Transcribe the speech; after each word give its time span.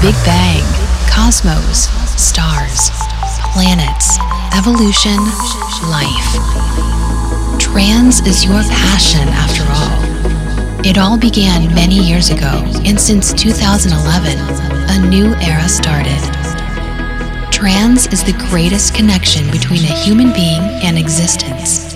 Big 0.00 0.14
Bang, 0.24 0.62
cosmos, 1.10 1.88
stars, 2.14 2.90
planets, 3.52 4.16
evolution, 4.56 5.18
life. 5.90 6.30
Trance 7.58 8.24
is 8.24 8.44
your 8.44 8.62
passion 8.62 9.26
after 9.26 9.64
all. 9.66 10.86
It 10.86 10.98
all 10.98 11.18
began 11.18 11.74
many 11.74 11.96
years 11.98 12.30
ago, 12.30 12.62
and 12.86 12.98
since 12.98 13.32
2011, 13.32 14.38
a 14.38 15.08
new 15.08 15.34
era 15.42 15.68
started. 15.68 16.22
Trance 17.50 18.06
is 18.12 18.22
the 18.22 18.38
greatest 18.50 18.94
connection 18.94 19.50
between 19.50 19.82
a 19.82 19.98
human 20.04 20.32
being 20.32 20.62
and 20.84 20.96
existence. 20.96 21.92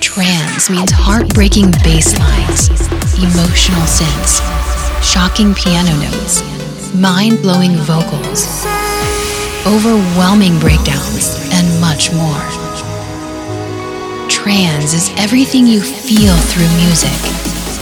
Trance 0.00 0.68
means 0.70 0.90
heartbreaking 0.90 1.70
bass 1.84 2.18
lines, 2.18 2.68
emotional 3.14 3.86
synths, 3.86 4.42
shocking 5.04 5.54
piano 5.54 5.94
notes, 6.02 6.53
mind 6.94 7.42
blowing 7.42 7.74
vocals, 7.82 8.64
overwhelming 9.66 10.58
breakdowns, 10.60 11.34
and 11.50 11.66
much 11.80 12.12
more. 12.14 12.46
Trance 14.30 14.94
is 14.94 15.10
everything 15.16 15.66
you 15.66 15.80
feel 15.80 16.36
through 16.54 16.70
music. 16.78 17.10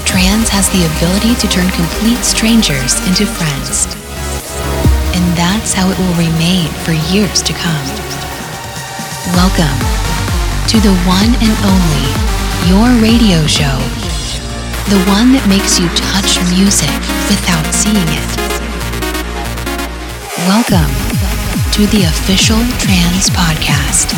Trance 0.08 0.48
has 0.48 0.68
the 0.72 0.88
ability 0.96 1.36
to 1.36 1.48
turn 1.48 1.68
complete 1.76 2.24
strangers 2.24 2.96
into 3.04 3.28
friends. 3.28 3.84
And 5.12 5.24
that's 5.36 5.74
how 5.74 5.92
it 5.92 5.98
will 6.00 6.16
remain 6.16 6.68
for 6.80 6.96
years 7.12 7.42
to 7.42 7.52
come. 7.52 7.86
Welcome 9.36 9.76
to 10.72 10.80
the 10.80 10.96
one 11.04 11.36
and 11.36 11.54
only 11.68 12.08
Your 12.64 12.88
Radio 13.04 13.44
Show. 13.44 13.76
The 14.88 15.04
one 15.04 15.36
that 15.36 15.44
makes 15.48 15.78
you 15.78 15.88
touch 15.92 16.40
music 16.48 16.92
without 17.28 17.68
seeing 17.76 18.08
it. 18.08 18.41
Welcome 20.48 20.90
to 21.70 21.86
the 21.86 22.02
official 22.08 22.56
Trance 22.78 23.30
Podcast. 23.30 24.12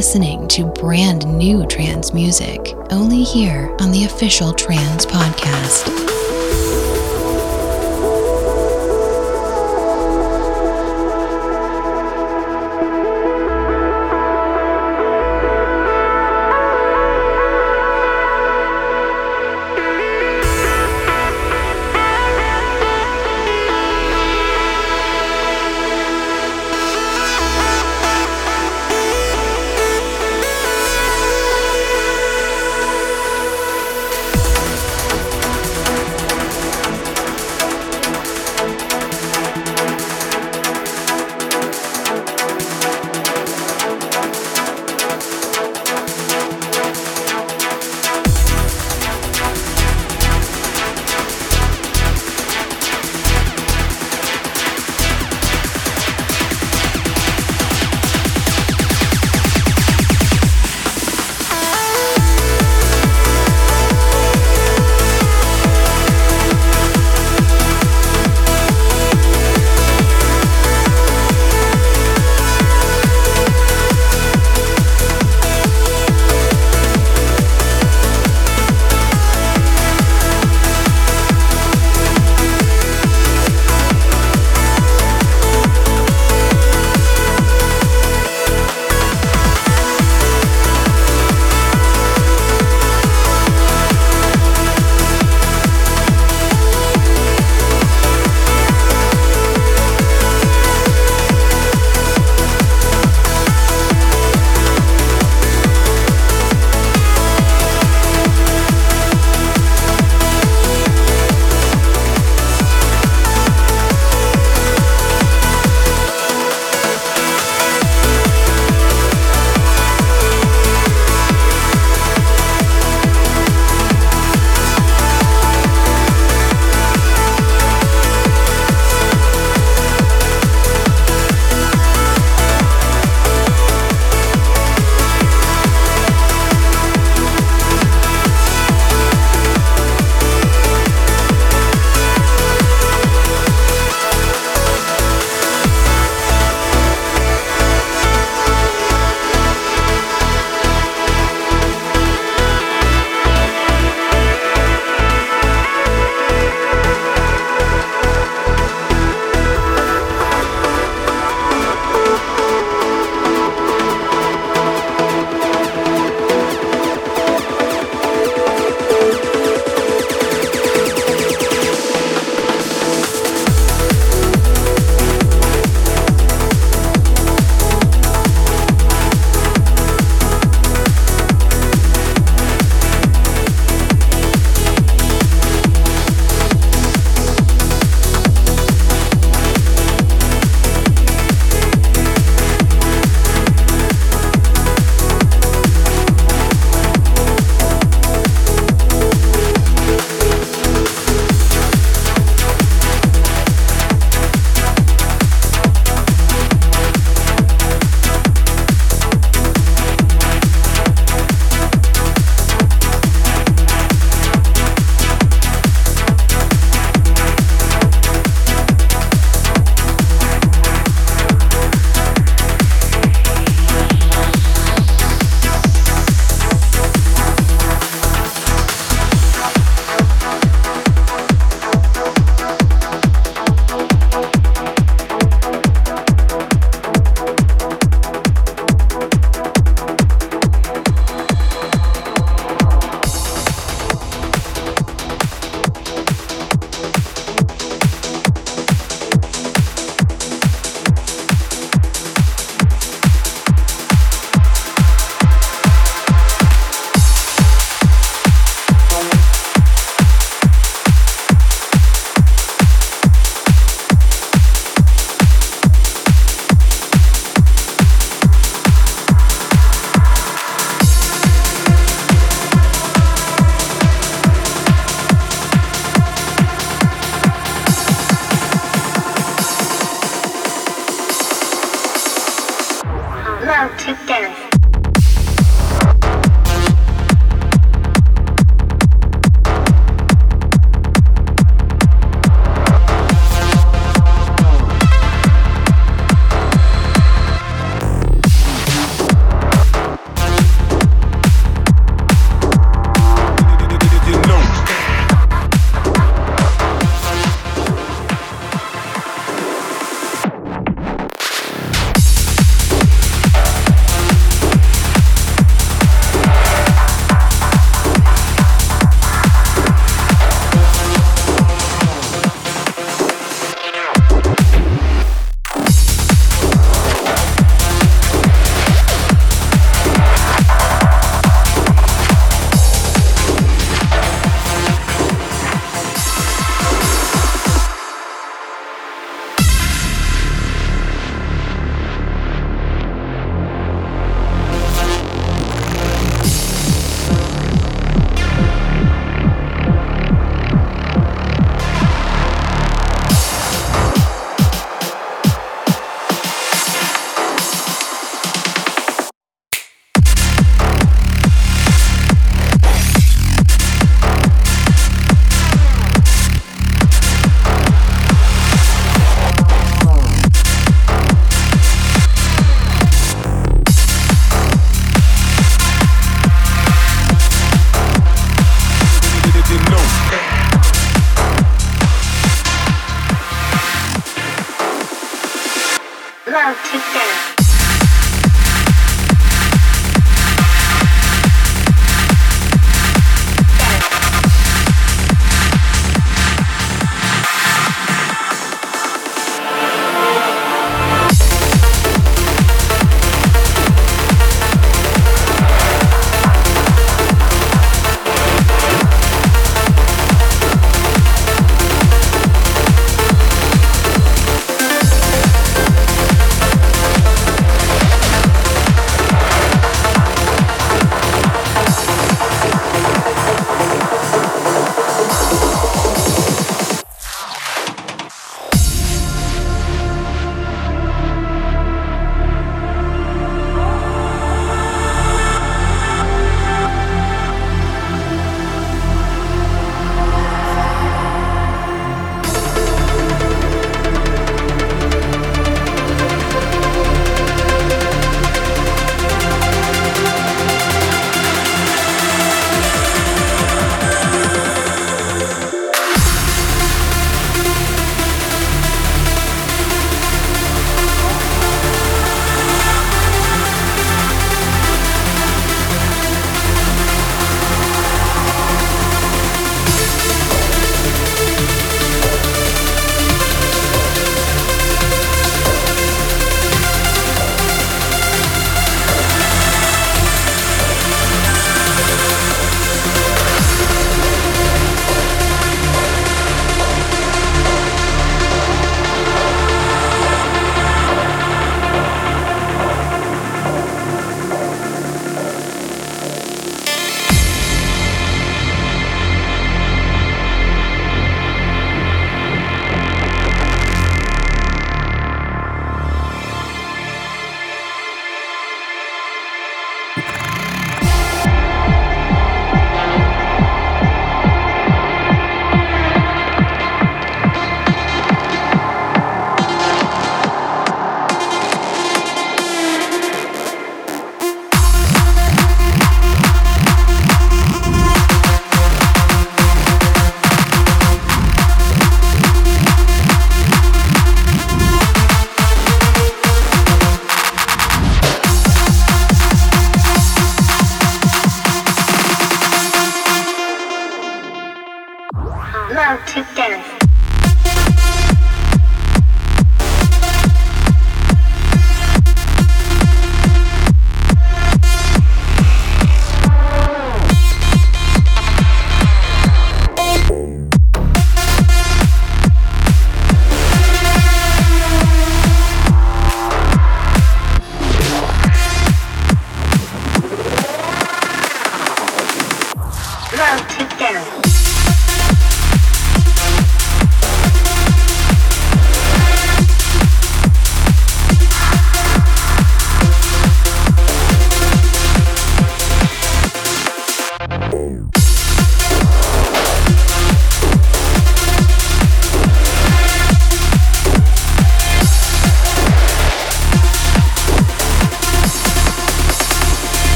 listening 0.00 0.48
to 0.48 0.64
brand 0.64 1.26
new 1.26 1.66
trance 1.66 2.14
music 2.14 2.74
only 2.90 3.22
here 3.22 3.68
on 3.80 3.92
the 3.92 4.04
official 4.04 4.50
Trance 4.50 5.04
Podcast. 5.04 6.19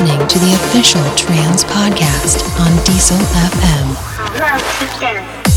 To 0.00 0.06
the 0.06 0.54
official 0.54 1.02
Trance 1.14 1.62
Podcast 1.64 2.42
on 2.58 2.84
Diesel 2.84 3.18
FM. 3.18 5.49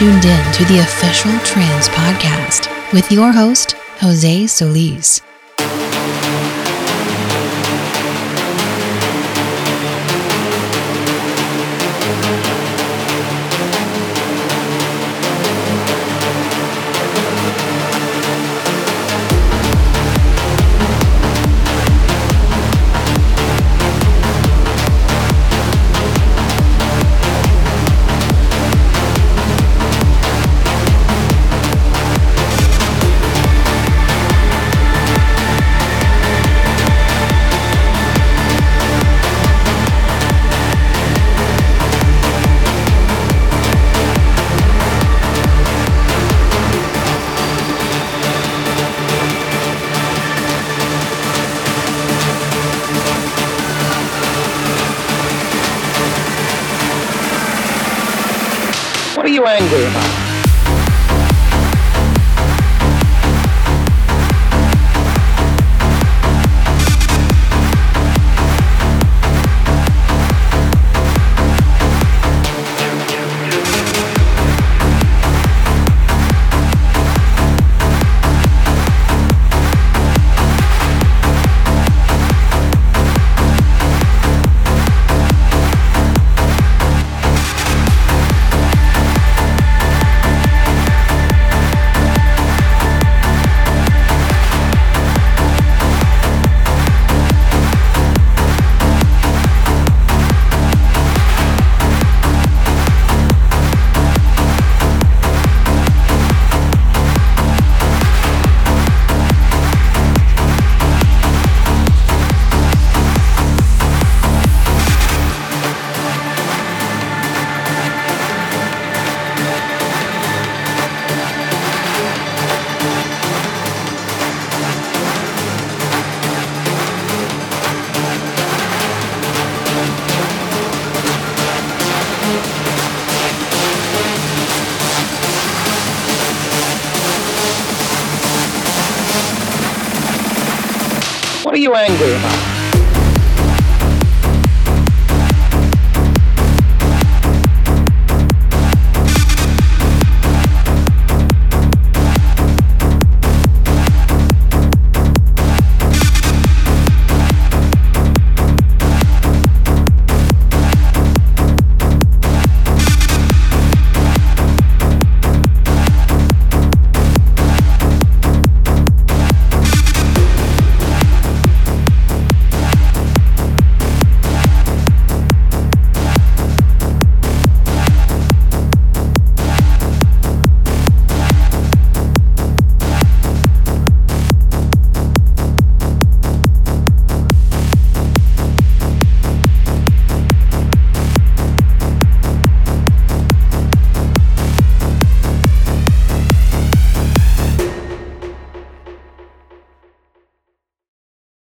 Tuned 0.00 0.24
in 0.24 0.52
to 0.54 0.64
the 0.64 0.78
official 0.78 1.30
Trance 1.40 1.90
Podcast 1.90 2.94
with 2.94 3.12
your 3.12 3.32
host, 3.32 3.72
Jose 3.98 4.46
Solis. 4.46 5.20